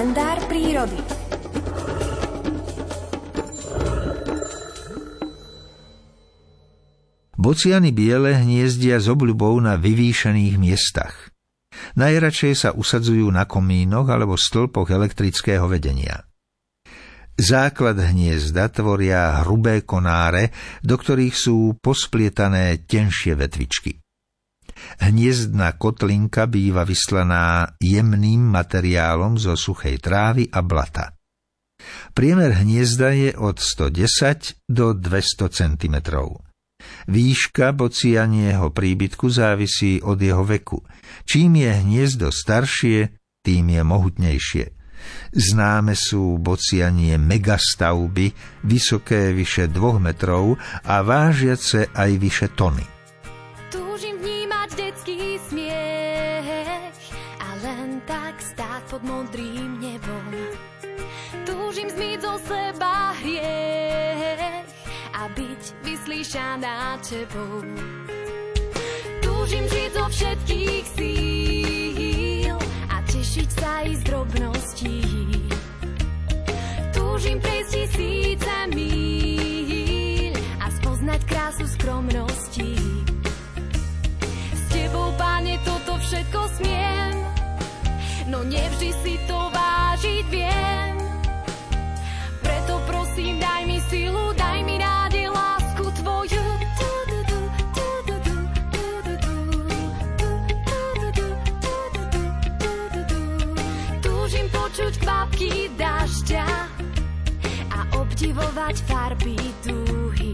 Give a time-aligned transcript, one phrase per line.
[0.00, 0.96] kalendár prírody.
[7.36, 11.28] Bociany biele hniezdia s obľubou na vyvýšených miestach.
[12.00, 16.24] Najradšej sa usadzujú na komínoch alebo stĺpoch elektrického vedenia.
[17.36, 20.48] Základ hniezda tvoria hrubé konáre,
[20.80, 24.00] do ktorých sú posplietané tenšie vetvičky.
[25.00, 31.16] Hniezdná kotlinka býva vyslaná jemným materiálom zo suchej trávy a blata.
[32.12, 35.96] Priemer hniezda je od 110 do 200 cm.
[37.08, 40.84] Výška bocianieho príbytku závisí od jeho veku.
[41.24, 44.66] Čím je hniezdo staršie, tým je mohutnejšie–
[45.30, 48.34] Známe sú bocianie megastavby,
[48.66, 52.99] vysoké vyše dvoch metrov a vážiace aj vyše tony.
[57.90, 60.30] Len tak stáť pod modrým nebom.
[61.42, 64.70] Túžim zmyť zo seba hriech
[65.10, 67.66] a byť vyslíšaná tebou.
[69.18, 71.59] Túžim žiť zo všetkých síl
[108.20, 109.32] obdivovať farby
[109.64, 110.28] dúhy.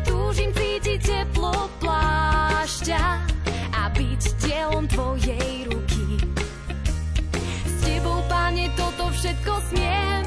[0.00, 3.04] Túžim cítiť teplo plášťa
[3.76, 6.16] a byť dielom tvojej ruky.
[7.68, 10.24] S tebou, páne, toto všetko smiem,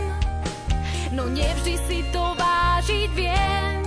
[1.17, 3.80] no nevždy si to vážiť viem.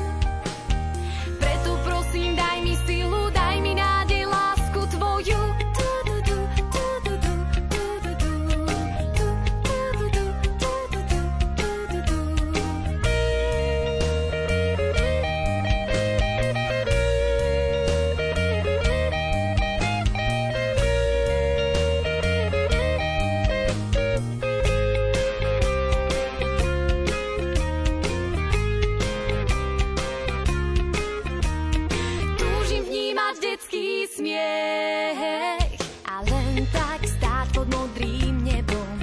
[34.24, 38.96] Smiech a len tak stáť pod modrým nebom.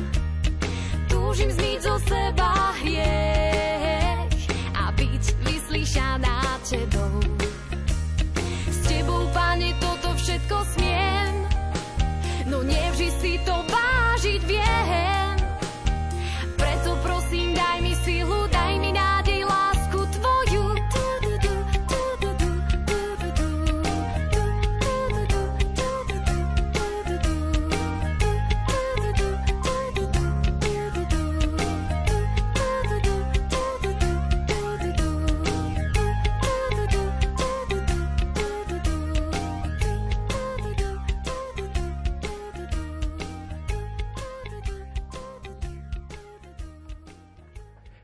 [1.05, 4.33] Túžim zmyť zo seba hriech
[4.73, 7.21] a byť vyslyšaná tebou.
[8.65, 11.33] S tebou, pane, toto všetko smiem,
[12.49, 14.60] no nevždy si to vážiť viem.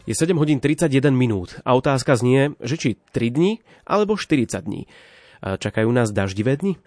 [0.07, 4.87] Je 7 hodín 31 minút a otázka znie, že či 3 dní alebo 40 dní.
[5.43, 6.79] Čakajú nás daždivé dni?